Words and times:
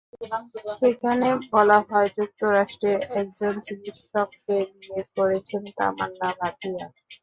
সেখানে 0.79 1.27
বলা 1.51 1.79
হয়, 1.87 2.09
যুক্তরাষ্ট্রের 2.17 2.99
একজন 3.21 3.53
চিকিৎসককে 3.67 4.55
বিয়ে 4.73 5.01
করছেন 5.15 5.63
তামান্না 5.77 6.29
ভাটিয়া। 6.39 6.85